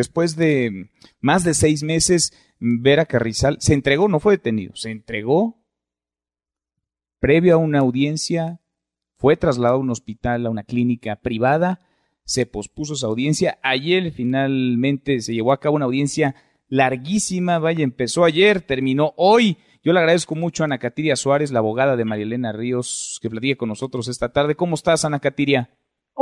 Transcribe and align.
después 0.00 0.34
de 0.34 0.90
más 1.20 1.44
de 1.44 1.52
seis 1.52 1.82
meses, 1.82 2.32
Vera 2.58 3.04
Carrizal 3.04 3.58
se 3.60 3.74
entregó, 3.74 4.08
no 4.08 4.18
fue 4.18 4.34
detenido, 4.34 4.74
se 4.74 4.90
entregó 4.90 5.62
previo 7.18 7.54
a 7.54 7.58
una 7.58 7.80
audiencia, 7.80 8.60
fue 9.16 9.36
trasladado 9.36 9.76
a 9.76 9.80
un 9.80 9.90
hospital, 9.90 10.46
a 10.46 10.50
una 10.50 10.64
clínica 10.64 11.16
privada, 11.16 11.80
se 12.24 12.46
pospuso 12.46 12.94
esa 12.94 13.08
audiencia. 13.08 13.58
Ayer 13.62 14.10
finalmente 14.10 15.20
se 15.20 15.34
llevó 15.34 15.52
a 15.52 15.60
cabo 15.60 15.76
una 15.76 15.84
audiencia 15.84 16.34
larguísima, 16.68 17.58
vaya, 17.58 17.84
empezó 17.84 18.24
ayer, 18.24 18.62
terminó 18.62 19.12
hoy. 19.16 19.58
Yo 19.82 19.92
le 19.92 19.98
agradezco 19.98 20.34
mucho 20.34 20.62
a 20.62 20.66
Ana 20.66 20.78
Catiria 20.78 21.16
Suárez, 21.16 21.50
la 21.50 21.58
abogada 21.58 21.96
de 21.96 22.06
Marielena 22.06 22.52
Ríos, 22.52 23.18
que 23.20 23.28
platique 23.28 23.56
con 23.56 23.68
nosotros 23.68 24.08
esta 24.08 24.32
tarde. 24.32 24.54
¿Cómo 24.54 24.74
estás, 24.74 25.04
Ana 25.04 25.20
Catiria? 25.20 25.70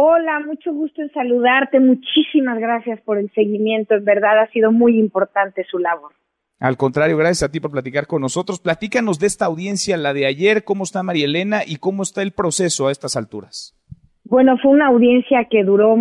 Hola, 0.00 0.38
mucho 0.46 0.72
gusto 0.72 1.02
en 1.02 1.10
saludarte. 1.10 1.80
Muchísimas 1.80 2.60
gracias 2.60 3.00
por 3.00 3.18
el 3.18 3.32
seguimiento. 3.32 3.96
En 3.96 4.04
verdad 4.04 4.38
ha 4.38 4.46
sido 4.52 4.70
muy 4.70 4.96
importante 4.96 5.64
su 5.68 5.80
labor. 5.80 6.12
Al 6.60 6.76
contrario, 6.76 7.16
gracias 7.16 7.48
a 7.48 7.50
ti 7.50 7.58
por 7.58 7.72
platicar 7.72 8.06
con 8.06 8.22
nosotros. 8.22 8.60
Platícanos 8.60 9.18
de 9.18 9.26
esta 9.26 9.46
audiencia, 9.46 9.96
la 9.96 10.12
de 10.12 10.26
ayer, 10.26 10.62
cómo 10.62 10.84
está 10.84 11.02
Marielena 11.02 11.62
y 11.66 11.78
cómo 11.78 12.04
está 12.04 12.22
el 12.22 12.30
proceso 12.30 12.86
a 12.86 12.92
estas 12.92 13.16
alturas. 13.16 13.74
Bueno, 14.22 14.56
fue 14.62 14.70
una 14.70 14.86
audiencia 14.86 15.48
que 15.50 15.64
duró 15.64 15.96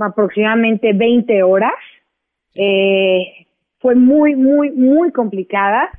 aproximadamente 0.00 0.94
20 0.94 1.42
horas. 1.42 1.74
Eh, 2.54 3.48
fue 3.80 3.96
muy, 3.96 4.34
muy, 4.34 4.70
muy 4.70 5.12
complicada 5.12 5.90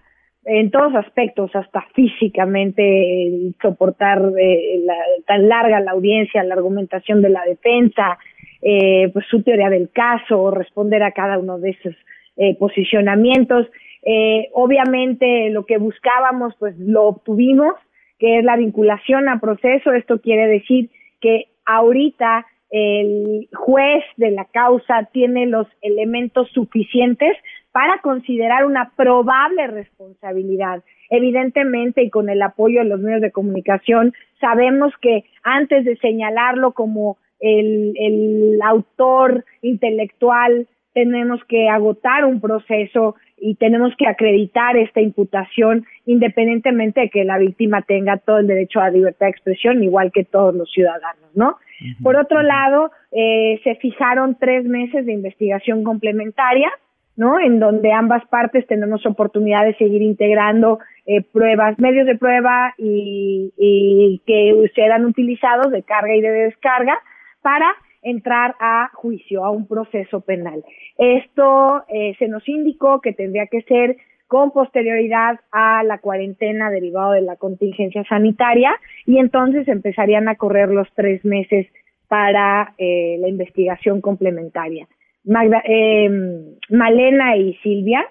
en 0.45 0.71
todos 0.71 0.93
aspectos, 0.95 1.55
hasta 1.55 1.81
físicamente, 1.93 3.53
soportar 3.61 4.21
eh, 4.37 4.85
tan 5.25 5.47
larga 5.47 5.79
la 5.79 5.91
audiencia, 5.91 6.43
la 6.43 6.55
argumentación 6.55 7.21
de 7.21 7.29
la 7.29 7.43
defensa, 7.45 8.17
eh, 8.61 9.09
pues 9.13 9.25
su 9.29 9.41
teoría 9.43 9.69
del 9.69 9.89
caso, 9.91 10.51
responder 10.51 11.03
a 11.03 11.11
cada 11.11 11.37
uno 11.37 11.59
de 11.59 11.71
esos 11.71 11.95
eh, 12.37 12.55
posicionamientos. 12.57 13.67
Eh, 14.05 14.49
obviamente 14.53 15.49
lo 15.49 15.65
que 15.65 15.77
buscábamos, 15.77 16.53
pues 16.59 16.77
lo 16.77 17.03
obtuvimos, 17.03 17.73
que 18.19 18.39
es 18.39 18.43
la 18.43 18.57
vinculación 18.57 19.29
a 19.29 19.39
proceso. 19.39 19.93
Esto 19.93 20.19
quiere 20.19 20.47
decir 20.47 20.89
que 21.21 21.47
ahorita 21.65 22.45
el 22.69 23.47
juez 23.53 24.03
de 24.17 24.31
la 24.31 24.45
causa 24.45 25.09
tiene 25.13 25.45
los 25.45 25.67
elementos 25.81 26.49
suficientes 26.51 27.37
para 27.73 27.97
considerar 28.01 28.65
una 28.65 28.91
probable 28.95 29.67
responsabilidad. 29.67 30.83
Evidentemente, 31.09 32.03
y 32.03 32.09
con 32.09 32.29
el 32.29 32.41
apoyo 32.41 32.79
de 32.79 32.85
los 32.89 33.01
medios 33.01 33.21
de 33.21 33.31
comunicación, 33.31 34.13
sabemos 34.39 34.93
que 35.01 35.25
antes 35.43 35.83
de 35.83 35.97
señalarlo 35.97 36.73
como 36.73 37.17
el, 37.39 37.93
el 37.97 38.59
autor 38.63 39.43
intelectual, 39.61 40.67
tenemos 40.93 41.43
que 41.45 41.67
agotar 41.67 42.23
un 42.25 42.39
proceso 42.39 43.15
y 43.37 43.55
tenemos 43.55 43.91
que 43.97 44.07
acreditar 44.07 44.77
esta 44.77 45.01
imputación 45.01 45.85
independientemente 46.05 47.01
de 47.01 47.09
que 47.09 47.23
la 47.25 47.39
víctima 47.39 47.81
tenga 47.81 48.17
todo 48.17 48.37
el 48.37 48.47
derecho 48.47 48.79
a 48.79 48.91
libertad 48.91 49.25
de 49.25 49.31
expresión, 49.31 49.83
igual 49.83 50.11
que 50.11 50.23
todos 50.23 50.53
los 50.53 50.71
ciudadanos, 50.71 51.31
¿no? 51.33 51.57
Por 52.03 52.15
otro 52.17 52.43
lado, 52.43 52.91
eh, 53.11 53.59
se 53.63 53.75
fijaron 53.75 54.37
tres 54.39 54.63
meses 54.63 55.07
de 55.07 55.13
investigación 55.13 55.83
complementaria 55.83 56.71
¿no? 57.15 57.39
En 57.39 57.59
donde 57.59 57.91
ambas 57.91 58.25
partes 58.27 58.65
tenemos 58.67 59.05
oportunidad 59.05 59.65
de 59.65 59.75
seguir 59.75 60.01
integrando 60.01 60.79
eh, 61.05 61.21
pruebas, 61.21 61.77
medios 61.79 62.05
de 62.05 62.17
prueba 62.17 62.73
y, 62.77 63.53
y 63.57 64.21
que 64.25 64.71
serán 64.75 65.05
utilizados 65.05 65.71
de 65.71 65.83
carga 65.83 66.15
y 66.15 66.21
de 66.21 66.31
descarga 66.31 66.97
para 67.41 67.67
entrar 68.03 68.55
a 68.59 68.89
juicio, 68.93 69.45
a 69.45 69.51
un 69.51 69.67
proceso 69.67 70.21
penal. 70.21 70.63
Esto 70.97 71.83
eh, 71.87 72.15
se 72.19 72.27
nos 72.27 72.47
indicó 72.47 73.01
que 73.01 73.13
tendría 73.13 73.47
que 73.47 73.61
ser 73.63 73.97
con 74.27 74.51
posterioridad 74.51 75.39
a 75.51 75.83
la 75.83 75.99
cuarentena 75.99 76.69
derivado 76.69 77.11
de 77.11 77.21
la 77.21 77.35
contingencia 77.35 78.03
sanitaria 78.05 78.71
y 79.05 79.19
entonces 79.19 79.67
empezarían 79.67 80.27
a 80.27 80.35
correr 80.35 80.69
los 80.69 80.87
tres 80.95 81.23
meses 81.23 81.67
para 82.07 82.73
eh, 82.77 83.17
la 83.19 83.27
investigación 83.27 84.01
complementaria. 84.01 84.87
Magda, 85.23 85.61
eh, 85.65 86.52
Malena 86.69 87.37
y 87.37 87.53
Silvia 87.63 88.05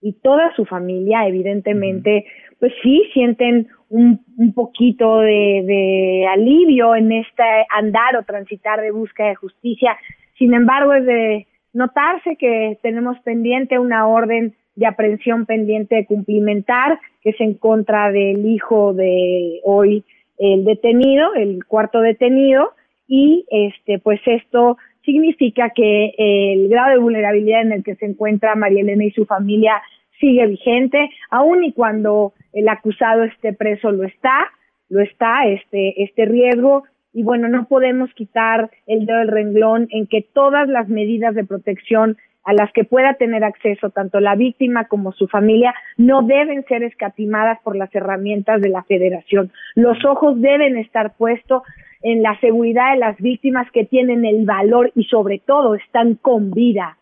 y 0.00 0.14
toda 0.14 0.54
su 0.56 0.64
familia, 0.64 1.26
evidentemente, 1.28 2.26
pues 2.58 2.72
sí 2.82 3.02
sienten 3.12 3.68
un, 3.88 4.20
un 4.36 4.52
poquito 4.52 5.20
de, 5.20 5.62
de, 5.64 6.26
alivio 6.32 6.94
en 6.96 7.12
este 7.12 7.42
andar 7.70 8.16
o 8.16 8.24
transitar 8.24 8.80
de 8.80 8.90
búsqueda 8.90 9.28
de 9.28 9.34
justicia. 9.36 9.96
Sin 10.38 10.54
embargo, 10.54 10.92
es 10.94 11.06
de 11.06 11.46
notarse 11.72 12.36
que 12.36 12.78
tenemos 12.82 13.18
pendiente 13.20 13.78
una 13.78 14.08
orden 14.08 14.54
de 14.74 14.86
aprehensión 14.86 15.46
pendiente 15.46 15.96
de 15.96 16.06
cumplimentar, 16.06 16.98
que 17.22 17.30
es 17.30 17.40
en 17.40 17.54
contra 17.54 18.10
del 18.10 18.46
hijo 18.46 18.94
de 18.94 19.60
hoy, 19.64 20.04
el 20.38 20.64
detenido, 20.64 21.34
el 21.34 21.64
cuarto 21.66 22.00
detenido, 22.00 22.72
y 23.06 23.44
este, 23.50 23.98
pues 23.98 24.20
esto 24.24 24.78
significa 25.04 25.70
que 25.70 26.14
el 26.18 26.68
grado 26.68 26.90
de 26.90 26.98
vulnerabilidad 26.98 27.62
en 27.62 27.72
el 27.72 27.84
que 27.84 27.96
se 27.96 28.06
encuentra 28.06 28.54
María 28.54 28.82
Elena 28.82 29.04
y 29.04 29.10
su 29.10 29.26
familia 29.26 29.82
sigue 30.20 30.46
vigente, 30.46 31.10
aun 31.30 31.64
y 31.64 31.72
cuando 31.72 32.32
el 32.52 32.68
acusado 32.68 33.24
esté 33.24 33.52
preso 33.52 33.90
lo 33.90 34.04
está, 34.04 34.50
lo 34.88 35.00
está, 35.00 35.46
este, 35.46 36.02
este 36.02 36.26
riesgo, 36.26 36.84
y 37.12 37.22
bueno, 37.22 37.48
no 37.48 37.66
podemos 37.66 38.12
quitar 38.14 38.70
el 38.86 39.04
dedo 39.04 39.18
del 39.18 39.28
renglón 39.28 39.88
en 39.90 40.06
que 40.06 40.22
todas 40.32 40.68
las 40.68 40.88
medidas 40.88 41.34
de 41.34 41.44
protección 41.44 42.16
a 42.44 42.52
las 42.54 42.72
que 42.72 42.84
pueda 42.84 43.14
tener 43.14 43.44
acceso 43.44 43.90
tanto 43.90 44.18
la 44.18 44.34
víctima 44.34 44.86
como 44.88 45.12
su 45.12 45.28
familia 45.28 45.74
no 45.96 46.22
deben 46.22 46.64
ser 46.64 46.82
escatimadas 46.82 47.58
por 47.62 47.76
las 47.76 47.94
herramientas 47.94 48.60
de 48.60 48.68
la 48.68 48.82
federación. 48.82 49.52
Los 49.74 50.04
ojos 50.04 50.40
deben 50.40 50.76
estar 50.76 51.14
puestos 51.16 51.62
en 52.02 52.22
la 52.22 52.38
seguridad 52.40 52.92
de 52.92 52.98
las 52.98 53.16
víctimas 53.18 53.66
que 53.72 53.84
tienen 53.84 54.24
el 54.24 54.44
valor 54.44 54.92
y 54.94 55.04
sobre 55.04 55.38
todo 55.38 55.74
están 55.74 56.16
con 56.16 56.50
vida 56.50 56.98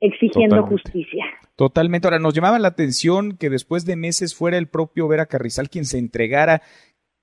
exigiendo 0.00 0.64
justicia. 0.64 1.24
Totalmente. 1.56 2.06
Ahora, 2.06 2.20
nos 2.20 2.34
llamaba 2.34 2.58
la 2.58 2.68
atención 2.68 3.36
que 3.36 3.50
después 3.50 3.84
de 3.84 3.96
meses 3.96 4.36
fuera 4.36 4.58
el 4.58 4.68
propio 4.68 5.08
Vera 5.08 5.26
Carrizal 5.26 5.68
quien 5.68 5.84
se 5.84 5.98
entregara. 5.98 6.62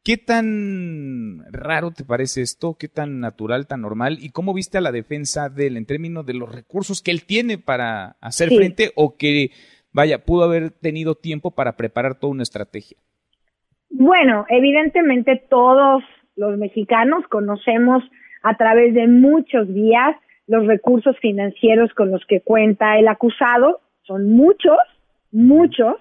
¿Qué 0.03 0.17
tan 0.17 1.43
raro 1.51 1.91
te 1.91 2.03
parece 2.03 2.41
esto? 2.41 2.75
¿Qué 2.77 2.87
tan 2.87 3.19
natural, 3.19 3.65
tan 3.65 3.81
normal? 3.81 4.17
¿Y 4.19 4.29
cómo 4.29 4.53
viste 4.53 4.77
a 4.77 4.81
la 4.81 4.91
defensa 4.91 5.49
de 5.49 5.67
él 5.67 5.77
en 5.77 5.85
términos 5.85 6.25
de 6.25 6.35
los 6.35 6.53
recursos 6.53 7.01
que 7.01 7.11
él 7.11 7.25
tiene 7.25 7.57
para 7.57 8.17
hacer 8.21 8.49
frente 8.49 8.91
o 8.95 9.17
que, 9.17 9.49
vaya, 9.91 10.23
pudo 10.23 10.43
haber 10.43 10.69
tenido 10.69 11.15
tiempo 11.15 11.51
para 11.51 11.75
preparar 11.75 12.19
toda 12.19 12.33
una 12.33 12.43
estrategia? 12.43 12.97
Bueno, 13.89 14.45
evidentemente 14.49 15.41
todos 15.49 16.03
los 16.35 16.57
mexicanos 16.57 17.25
conocemos 17.27 18.03
a 18.43 18.55
través 18.57 18.93
de 18.93 19.07
muchos 19.07 19.67
días 19.73 20.15
los 20.47 20.67
recursos 20.67 21.17
financieros 21.19 21.93
con 21.93 22.11
los 22.11 22.23
que 22.25 22.41
cuenta 22.41 22.99
el 22.99 23.07
acusado. 23.07 23.81
Son 24.03 24.29
muchos, 24.29 24.77
muchos 25.31 25.95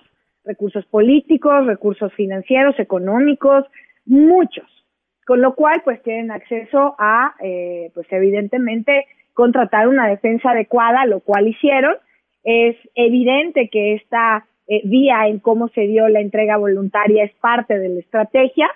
recursos 0.45 0.85
políticos, 0.87 1.67
recursos 1.67 2.13
financieros, 2.13 2.79
económicos, 2.79 3.65
muchos. 4.05 4.67
Con 5.27 5.41
lo 5.41 5.55
cual, 5.55 5.81
pues 5.85 6.03
tienen 6.03 6.31
acceso 6.31 6.95
a, 6.99 7.35
eh, 7.41 7.91
pues 7.95 8.07
evidentemente, 8.11 9.07
contratar 9.33 9.89
una 9.89 10.07
defensa 10.07 10.51
adecuada, 10.51 11.07
lo 11.07 11.21
cual 11.21 11.49
hicieron. 11.49 11.95
Es 12.43 12.77
evidente 12.95 13.71
que 13.71 13.95
esta 13.95 14.47
eh, 14.69 14.83
vía 14.85 15.27
en 15.29 15.39
cómo 15.39 15.69
se 15.69 15.83
dio 15.83 16.09
la 16.09 16.21
entrega 16.21 16.59
voluntaria 16.59 17.25
es 17.25 17.33
parte 17.41 17.79
de 17.79 17.89
la 17.89 18.01
estrategia 18.01 18.69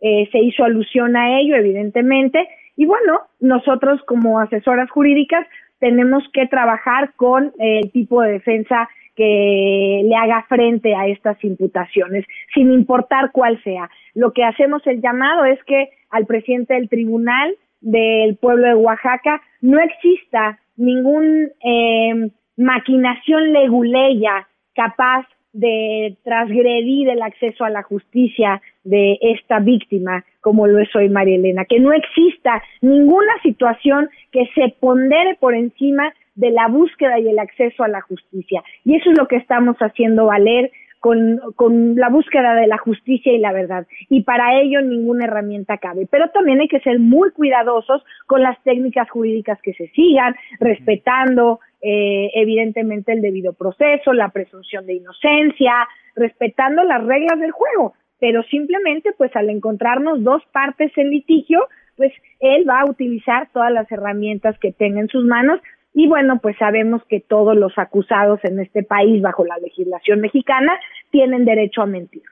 eh, 0.00 0.28
se 0.32 0.38
hizo 0.38 0.64
alusión 0.64 1.16
a 1.16 1.40
ello, 1.40 1.56
evidentemente, 1.56 2.48
y 2.76 2.86
bueno, 2.86 3.22
nosotros 3.40 4.00
como 4.06 4.38
asesoras 4.40 4.90
jurídicas 4.90 5.46
tenemos 5.78 6.22
que 6.32 6.46
trabajar 6.46 7.12
con 7.16 7.52
el 7.58 7.90
tipo 7.90 8.22
de 8.22 8.32
defensa 8.32 8.88
que 9.16 10.02
le 10.04 10.16
haga 10.16 10.46
frente 10.48 10.94
a 10.94 11.06
estas 11.06 11.42
imputaciones, 11.44 12.24
sin 12.54 12.72
importar 12.72 13.32
cuál 13.32 13.62
sea. 13.62 13.90
Lo 14.14 14.32
que 14.32 14.44
hacemos 14.44 14.86
el 14.86 15.02
llamado 15.02 15.44
es 15.44 15.62
que 15.64 15.90
al 16.10 16.26
presidente 16.26 16.74
del 16.74 16.88
tribunal 16.88 17.54
del 17.80 18.36
pueblo 18.36 18.66
de 18.66 18.74
Oaxaca 18.74 19.42
no 19.60 19.78
exista 19.78 20.58
ningún 20.76 21.50
eh, 21.62 22.30
maquinación 22.56 23.52
leguleya 23.52 24.48
capaz 24.74 25.26
de 25.52 26.16
transgredir 26.22 27.08
el 27.08 27.22
acceso 27.22 27.64
a 27.64 27.70
la 27.70 27.82
justicia 27.82 28.62
de 28.84 29.18
esta 29.20 29.58
víctima, 29.58 30.24
como 30.40 30.66
lo 30.66 30.78
es 30.78 30.94
hoy 30.94 31.08
María 31.08 31.36
Elena, 31.36 31.64
que 31.64 31.80
no 31.80 31.92
exista 31.92 32.62
ninguna 32.80 33.32
situación 33.42 34.08
que 34.32 34.48
se 34.54 34.74
pondere 34.80 35.36
por 35.40 35.54
encima 35.54 36.12
de 36.34 36.50
la 36.50 36.68
búsqueda 36.68 37.18
y 37.18 37.28
el 37.28 37.38
acceso 37.38 37.82
a 37.82 37.88
la 37.88 38.00
justicia. 38.00 38.62
Y 38.84 38.96
eso 38.96 39.10
es 39.10 39.18
lo 39.18 39.28
que 39.28 39.36
estamos 39.36 39.76
haciendo 39.78 40.26
valer 40.26 40.70
con, 41.00 41.40
con 41.56 41.96
la 41.96 42.08
búsqueda 42.10 42.54
de 42.54 42.66
la 42.66 42.78
justicia 42.78 43.32
y 43.32 43.38
la 43.38 43.52
verdad. 43.52 43.86
Y 44.08 44.22
para 44.22 44.60
ello 44.60 44.82
ninguna 44.82 45.24
herramienta 45.24 45.78
cabe. 45.78 46.06
Pero 46.10 46.28
también 46.28 46.60
hay 46.60 46.68
que 46.68 46.80
ser 46.80 46.98
muy 47.00 47.32
cuidadosos 47.32 48.04
con 48.26 48.42
las 48.42 48.62
técnicas 48.62 49.10
jurídicas 49.10 49.60
que 49.62 49.72
se 49.72 49.88
sigan, 49.88 50.36
respetando 50.60 51.60
eh, 51.80 52.30
evidentemente 52.34 53.12
el 53.12 53.22
debido 53.22 53.54
proceso, 53.54 54.12
la 54.12 54.28
presunción 54.28 54.86
de 54.86 54.94
inocencia, 54.94 55.88
respetando 56.14 56.84
las 56.84 57.02
reglas 57.04 57.40
del 57.40 57.52
juego. 57.52 57.94
Pero 58.18 58.42
simplemente, 58.44 59.12
pues 59.16 59.34
al 59.34 59.48
encontrarnos 59.48 60.22
dos 60.22 60.42
partes 60.52 60.92
en 60.96 61.10
litigio, 61.10 61.66
pues 61.96 62.12
él 62.40 62.68
va 62.68 62.80
a 62.80 62.90
utilizar 62.90 63.48
todas 63.52 63.72
las 63.72 63.90
herramientas 63.90 64.58
que 64.58 64.72
tenga 64.72 65.00
en 65.00 65.08
sus 65.08 65.24
manos 65.24 65.60
y 65.92 66.08
bueno, 66.08 66.38
pues 66.40 66.56
sabemos 66.58 67.02
que 67.08 67.20
todos 67.20 67.56
los 67.56 67.72
acusados 67.76 68.40
en 68.44 68.60
este 68.60 68.82
país 68.82 69.20
bajo 69.22 69.44
la 69.44 69.58
legislación 69.58 70.20
mexicana 70.20 70.72
tienen 71.10 71.44
derecho 71.44 71.82
a 71.82 71.86
mentir. 71.86 72.22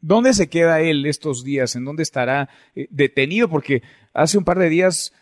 ¿Dónde 0.00 0.32
se 0.32 0.50
queda 0.50 0.80
él 0.80 1.06
estos 1.06 1.44
días? 1.44 1.76
¿En 1.76 1.84
dónde 1.84 2.02
estará 2.02 2.48
eh, 2.74 2.88
detenido? 2.90 3.48
Porque 3.48 3.82
hace 4.12 4.36
un 4.36 4.44
par 4.44 4.58
de 4.58 4.68
días 4.68 5.14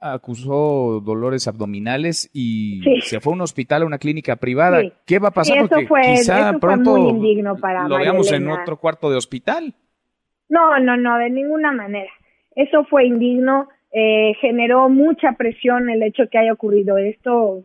acusó 0.00 1.00
dolores 1.00 1.48
abdominales 1.48 2.30
y 2.32 2.82
se 3.02 3.20
fue 3.20 3.32
a 3.32 3.36
un 3.36 3.40
hospital, 3.40 3.82
a 3.82 3.86
una 3.86 3.98
clínica 3.98 4.36
privada. 4.36 4.82
¿Qué 5.06 5.18
va 5.18 5.28
a 5.28 5.32
pasar? 5.32 5.68
Porque 5.68 5.86
quizá 6.14 6.58
pronto 6.58 6.96
muy 6.96 7.10
indigno 7.10 7.56
para 7.56 7.88
lo 7.88 7.98
veamos 7.98 8.30
en 8.32 8.48
otro 8.48 8.78
cuarto 8.78 9.10
de 9.10 9.16
hospital. 9.16 9.74
No, 10.48 10.78
no, 10.78 10.96
no, 10.96 11.18
de 11.18 11.30
ninguna 11.30 11.72
manera. 11.72 12.10
Eso 12.54 12.84
fue 12.84 13.06
indigno 13.06 13.68
eh, 13.92 14.34
generó 14.40 14.88
mucha 14.88 15.32
presión 15.32 15.88
el 15.88 16.02
hecho 16.02 16.28
que 16.30 16.38
haya 16.38 16.52
ocurrido 16.52 16.98
esto. 16.98 17.62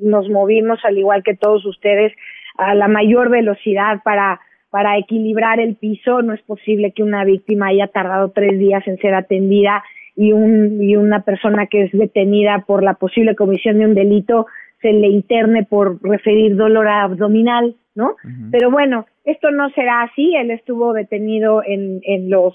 Nos 0.00 0.28
movimos, 0.28 0.78
al 0.84 0.98
igual 0.98 1.22
que 1.22 1.34
todos 1.34 1.64
ustedes, 1.64 2.12
a 2.56 2.74
la 2.74 2.88
mayor 2.88 3.30
velocidad 3.30 4.02
para, 4.04 4.40
para 4.70 4.98
equilibrar 4.98 5.60
el 5.60 5.76
piso. 5.76 6.22
No 6.22 6.34
es 6.34 6.42
posible 6.42 6.92
que 6.92 7.02
una 7.02 7.24
víctima 7.24 7.68
haya 7.68 7.88
tardado 7.88 8.30
tres 8.30 8.58
días 8.58 8.86
en 8.86 8.98
ser 8.98 9.14
atendida 9.14 9.82
y, 10.16 10.32
un, 10.32 10.82
y 10.82 10.96
una 10.96 11.22
persona 11.22 11.66
que 11.66 11.84
es 11.84 11.92
detenida 11.92 12.64
por 12.66 12.82
la 12.82 12.94
posible 12.94 13.34
comisión 13.34 13.78
de 13.78 13.86
un 13.86 13.94
delito 13.94 14.46
se 14.80 14.92
le 14.92 15.08
interne 15.08 15.64
por 15.64 15.98
referir 16.02 16.56
dolor 16.56 16.86
abdominal, 16.88 17.74
¿no? 17.94 18.16
Pero 18.50 18.70
bueno, 18.70 19.06
esto 19.24 19.50
no 19.50 19.70
será 19.70 20.02
así. 20.02 20.36
Él 20.36 20.50
estuvo 20.50 20.92
detenido 20.92 21.62
en, 21.64 22.00
en 22.04 22.28
los 22.28 22.54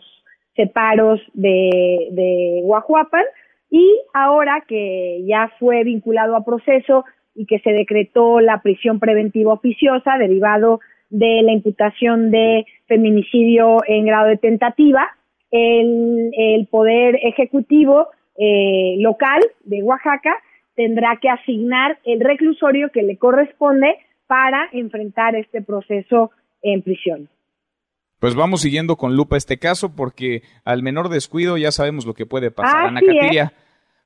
separos 0.60 1.22
de, 1.34 2.10
de 2.12 2.60
Guajuapan 2.64 3.24
y 3.70 4.02
ahora 4.14 4.66
que 4.68 5.24
ya 5.26 5.54
fue 5.58 5.86
vinculado 5.86 6.36
a 6.36 6.44
proceso 6.44 7.06
y 7.34 7.46
que 7.46 7.60
se 7.60 7.72
decretó 7.72 8.42
la 8.42 8.62
prisión 8.62 9.00
preventiva 9.00 9.54
oficiosa 9.54 10.18
derivado 10.18 10.82
de 11.10 11.42
la 11.44 11.54
imputación 11.54 12.30
de 12.30 12.66
feminicidio 12.88 13.78
en 13.88 14.06
grado 14.06 14.28
de 14.28 14.36
tentativa, 14.36 15.08
el, 15.50 16.32
el 16.38 16.68
Poder 16.68 17.18
Ejecutivo 17.24 18.08
eh, 18.38 18.98
local 19.00 19.40
de 19.64 19.82
Oaxaca 19.82 20.36
tendrá 20.76 21.18
que 21.22 21.30
asignar 21.30 22.00
el 22.04 22.20
reclusorio 22.20 22.90
que 22.92 23.04
le 23.04 23.18
corresponde 23.18 23.96
para 24.28 24.68
enfrentar 24.74 25.36
este 25.36 25.62
proceso 25.62 26.32
en 26.62 26.82
prisión. 26.82 27.30
Pues 28.20 28.36
vamos 28.36 28.62
siguiendo 28.62 28.98
con 28.98 29.16
lupa 29.16 29.38
este 29.38 29.58
caso 29.58 29.96
porque 29.96 30.44
al 30.66 30.84
menor 30.84 31.10
descuido 31.10 31.58
ya 31.58 31.72
sabemos 31.72 32.06
lo 32.06 32.14
que 32.14 32.26
puede 32.26 32.52
pasar. 32.52 32.88
Ana 32.88 33.00
Catiria. 33.00 33.54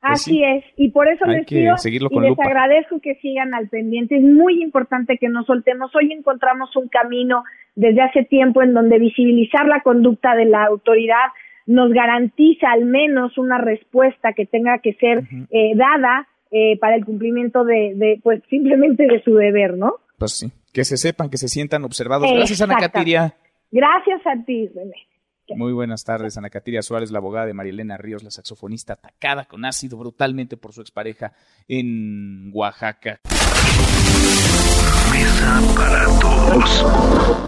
Pues 0.01 0.21
Así 0.21 0.43
es, 0.43 0.65
y 0.75 0.89
por 0.89 1.07
eso 1.07 1.25
les 1.25 1.45
pido 1.47 1.75
y 1.85 1.99
les 1.99 2.39
agradezco 2.39 2.99
que 2.99 3.15
sigan 3.21 3.53
al 3.53 3.69
pendiente. 3.69 4.17
Es 4.17 4.21
muy 4.21 4.61
importante 4.61 5.17
que 5.17 5.29
nos 5.29 5.45
soltemos. 5.45 5.95
Hoy 5.95 6.11
encontramos 6.11 6.75
un 6.75 6.89
camino 6.89 7.45
desde 7.75 8.01
hace 8.01 8.25
tiempo 8.25 8.61
en 8.61 8.73
donde 8.73 8.99
visibilizar 8.99 9.65
la 9.65 9.79
conducta 9.79 10.35
de 10.35 10.43
la 10.43 10.65
autoridad 10.65 11.31
nos 11.67 11.93
garantiza 11.93 12.69
al 12.69 12.83
menos 12.83 13.37
una 13.37 13.59
respuesta 13.59 14.33
que 14.33 14.45
tenga 14.45 14.79
que 14.79 14.93
ser 14.95 15.23
eh, 15.51 15.71
dada 15.75 16.27
eh, 16.51 16.77
para 16.79 16.97
el 16.97 17.05
cumplimiento 17.05 17.63
de, 17.63 17.93
de, 17.95 18.19
pues 18.21 18.43
simplemente 18.49 19.07
de 19.07 19.23
su 19.23 19.33
deber, 19.35 19.77
¿no? 19.77 19.95
Pues 20.17 20.33
sí, 20.33 20.51
que 20.73 20.83
se 20.83 20.97
sepan, 20.97 21.29
que 21.29 21.37
se 21.37 21.47
sientan 21.47 21.85
observados. 21.85 22.29
Gracias, 22.29 22.61
Ana 22.61 22.75
Catiria. 22.75 23.35
Gracias 23.73 24.21
a 24.27 24.45
ti, 24.45 24.69
Muy 25.55 25.73
buenas 25.73 26.03
tardes, 26.03 26.37
Ana 26.37 26.51
Catiria 26.51 26.83
Suárez, 26.83 27.09
la 27.09 27.17
abogada 27.17 27.47
de 27.47 27.55
Marilena 27.55 27.97
Ríos, 27.97 28.23
la 28.23 28.29
saxofonista 28.29 28.93
atacada 28.93 29.45
con 29.45 29.65
ácido 29.65 29.97
brutalmente 29.97 30.57
por 30.57 30.73
su 30.73 30.81
expareja 30.81 31.33
en 31.67 32.51
Oaxaca. 32.53 33.19
Mesa 35.11 35.59
para 35.75 36.05
todos. 36.21 37.43